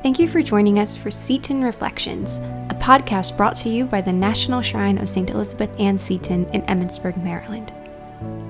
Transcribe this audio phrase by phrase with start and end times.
[0.00, 2.38] Thank you for joining us for Seton Reflections,
[2.70, 5.28] a podcast brought to you by the National Shrine of St.
[5.30, 7.72] Elizabeth Ann Seton in Emmitsburg, Maryland.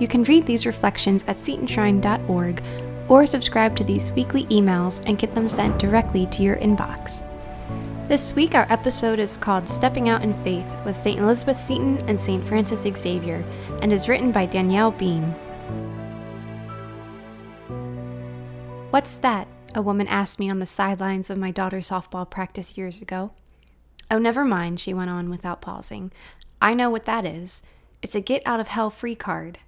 [0.00, 2.62] You can read these reflections at setonshrine.org
[3.08, 7.24] or subscribe to these weekly emails and get them sent directly to your inbox.
[8.08, 11.20] This week, our episode is called Stepping Out in Faith with St.
[11.20, 12.44] Elizabeth Seton and St.
[12.44, 13.44] Francis Xavier
[13.82, 15.22] and is written by Danielle Bean.
[18.90, 19.46] What's that?
[19.76, 23.32] A woman asked me on the sidelines of my daughter's softball practice years ago.
[24.10, 26.12] Oh, never mind, she went on without pausing.
[26.62, 27.62] I know what that is.
[28.00, 29.58] It's a get out of hell free card.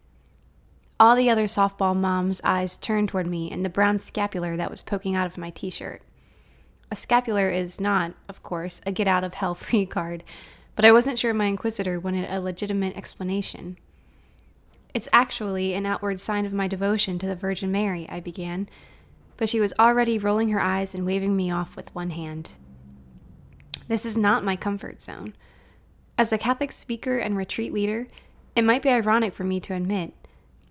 [0.98, 4.80] All the other softball moms' eyes turned toward me and the brown scapular that was
[4.80, 6.00] poking out of my t shirt.
[6.90, 10.24] A scapular is not, of course, a get out of hell free card,
[10.74, 13.76] but I wasn't sure my inquisitor wanted a legitimate explanation.
[14.94, 18.70] It's actually an outward sign of my devotion to the Virgin Mary, I began
[19.38, 22.52] but she was already rolling her eyes and waving me off with one hand.
[23.86, 25.32] This is not my comfort zone.
[26.18, 28.08] As a Catholic speaker and retreat leader,
[28.54, 30.12] it might be ironic for me to admit,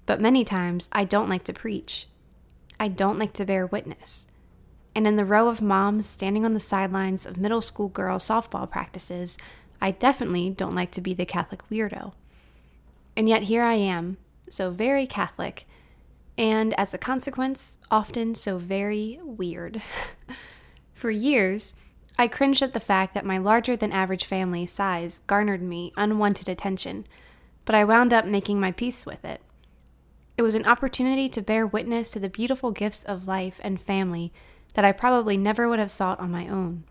[0.05, 2.08] but many times I don't like to preach.
[2.80, 4.27] I don't like to bear witness.
[4.94, 8.70] And in the row of moms standing on the sidelines of middle school girl softball
[8.70, 9.38] practices,
[9.81, 12.14] I definitely don't like to be the Catholic weirdo.
[13.16, 14.17] And yet here I am,
[14.49, 15.66] so very Catholic,
[16.38, 19.81] and as a consequence, often so very weird.
[20.93, 21.73] For years,
[22.17, 26.49] I cringed at the fact that my larger than average family size garnered me unwanted
[26.49, 27.05] attention,
[27.65, 29.41] but I wound up making my peace with it.
[30.38, 34.31] It was an opportunity to bear witness to the beautiful gifts of life and family
[34.75, 36.83] that I probably never would have sought on my own.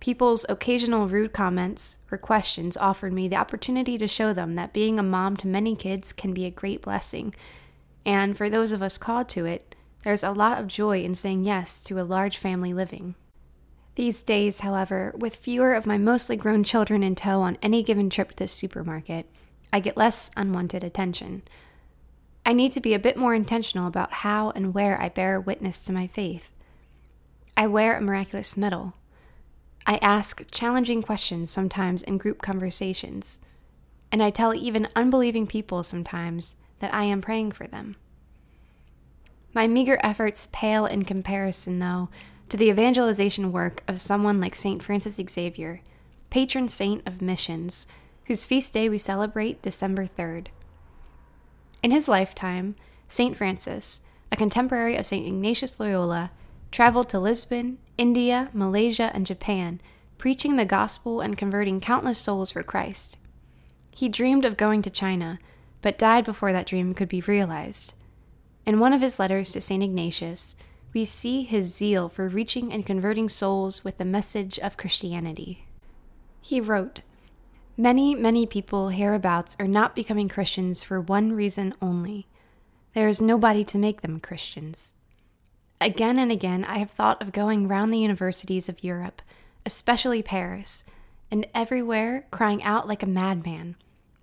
[0.00, 4.98] People's occasional rude comments or questions offered me the opportunity to show them that being
[4.98, 7.34] a mom to many kids can be a great blessing
[8.08, 11.44] and for those of us called to it, there's a lot of joy in saying
[11.44, 13.16] yes to a large family living.
[13.96, 18.08] These days, however, with fewer of my mostly grown children in tow on any given
[18.08, 19.26] trip to the supermarket,
[19.74, 21.42] I get less unwanted attention.
[22.46, 25.80] I need to be a bit more intentional about how and where I bear witness
[25.80, 26.48] to my faith.
[27.58, 28.94] I wear a miraculous medal.
[29.86, 33.38] I ask challenging questions sometimes in group conversations.
[34.10, 37.96] And I tell even unbelieving people sometimes that I am praying for them.
[39.54, 42.08] My meager efforts pale in comparison, though,
[42.48, 44.82] to the evangelization work of someone like St.
[44.82, 45.80] Francis Xavier,
[46.30, 47.86] patron saint of missions,
[48.24, 50.48] whose feast day we celebrate December 3rd.
[51.82, 52.74] In his lifetime,
[53.08, 53.36] St.
[53.36, 55.26] Francis, a contemporary of St.
[55.26, 56.30] Ignatius Loyola,
[56.70, 59.80] traveled to Lisbon, India, Malaysia, and Japan,
[60.18, 63.16] preaching the gospel and converting countless souls for Christ.
[63.90, 65.38] He dreamed of going to China,
[65.80, 67.94] but died before that dream could be realized.
[68.68, 69.82] In one of his letters to St.
[69.82, 70.54] Ignatius,
[70.92, 75.64] we see his zeal for reaching and converting souls with the message of Christianity.
[76.42, 77.00] He wrote,
[77.78, 82.26] Many, many people hereabouts are not becoming Christians for one reason only
[82.92, 84.92] there is nobody to make them Christians.
[85.80, 89.22] Again and again, I have thought of going round the universities of Europe,
[89.64, 90.84] especially Paris,
[91.30, 93.76] and everywhere crying out like a madman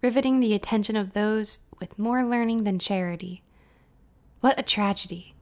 [0.03, 3.41] riveting the attention of those with more learning than charity.
[4.41, 5.33] What a tragedy!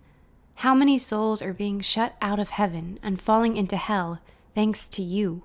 [0.56, 4.20] How many souls are being shut out of heaven and falling into hell
[4.54, 5.44] thanks to you?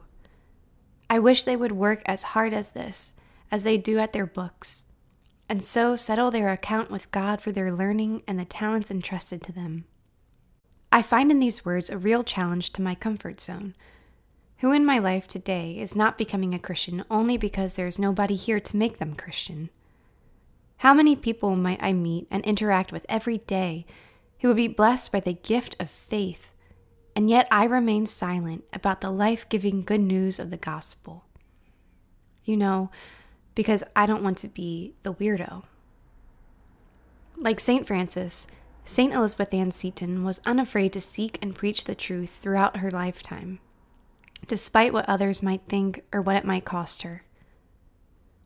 [1.10, 3.14] I wish they would work as hard as this
[3.50, 4.86] as they do at their books,
[5.48, 9.52] and so settle their account with God for their learning and the talents entrusted to
[9.52, 9.84] them.
[10.92, 13.74] I find in these words a real challenge to my comfort zone
[14.58, 18.34] who in my life today is not becoming a Christian only because there is nobody
[18.34, 19.70] here to make them Christian?
[20.78, 23.86] How many people might I meet and interact with every day
[24.40, 26.52] who would be blessed by the gift of faith,
[27.16, 31.24] and yet I remain silent about the life giving good news of the gospel?
[32.44, 32.90] You know,
[33.54, 35.64] because I don't want to be the weirdo.
[37.36, 37.86] Like St.
[37.86, 38.46] Francis,
[38.84, 39.12] St.
[39.12, 43.60] Elizabeth Ann Seton was unafraid to seek and preach the truth throughout her lifetime
[44.46, 47.22] despite what others might think or what it might cost her.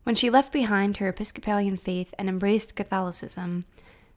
[0.03, 3.65] When she left behind her Episcopalian faith and embraced Catholicism,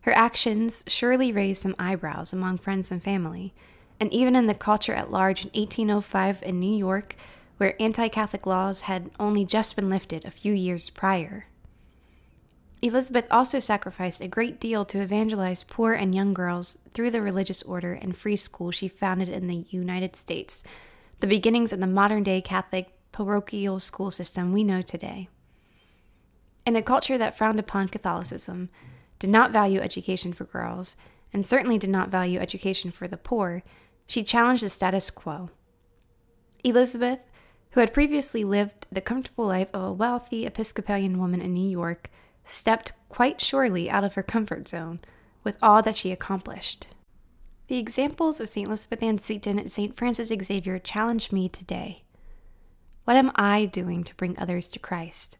[0.00, 3.54] her actions surely raised some eyebrows among friends and family,
[4.00, 7.14] and even in the culture at large in 1805 in New York,
[7.56, 11.46] where anti Catholic laws had only just been lifted a few years prior.
[12.82, 17.62] Elizabeth also sacrificed a great deal to evangelize poor and young girls through the religious
[17.62, 20.62] order and free school she founded in the United States
[21.20, 25.28] the beginnings of the modern day Catholic parochial school system we know today.
[26.66, 28.70] In a culture that frowned upon Catholicism,
[29.20, 30.96] did not value education for girls,
[31.32, 33.62] and certainly did not value education for the poor,
[34.06, 35.50] She challenged the status quo.
[36.62, 37.20] Elizabeth,
[37.70, 42.10] who had previously lived the comfortable life of a wealthy Episcopalian woman in New York,
[42.44, 45.00] stepped quite surely out of her comfort zone
[45.42, 46.86] with all that she accomplished.
[47.66, 48.68] The examples of St.
[48.68, 49.96] Elizabeth Ann Seton and St.
[49.96, 52.04] Francis Xavier challenge me today.
[53.04, 55.36] What am I doing to bring others to Christ?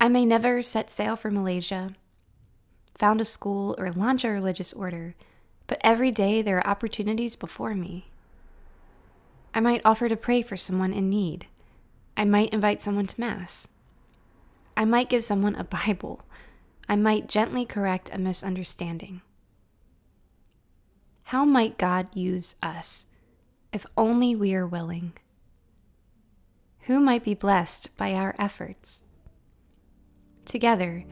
[0.00, 1.90] I may never set sail for Malaysia,
[2.94, 5.16] found a school, or launch a religious order,
[5.66, 8.06] but every day there are opportunities before me.
[9.52, 11.46] I might offer to pray for someone in need.
[12.16, 13.68] I might invite someone to Mass.
[14.76, 16.22] I might give someone a Bible.
[16.88, 19.20] I might gently correct a misunderstanding.
[21.24, 23.08] How might God use us
[23.72, 25.12] if only we are willing?
[26.82, 29.04] Who might be blessed by our efforts?
[30.48, 31.04] Together,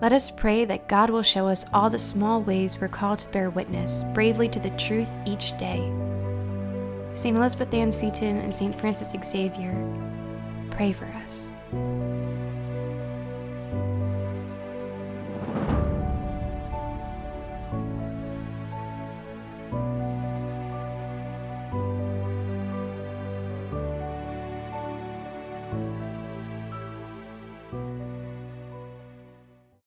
[0.00, 3.28] let us pray that God will show us all the small ways we're called to
[3.28, 5.88] bear witness bravely to the truth each day.
[7.14, 7.36] St.
[7.36, 8.76] Elizabeth Ann Seton and St.
[8.76, 9.72] Francis Xavier,
[10.72, 11.52] pray for us.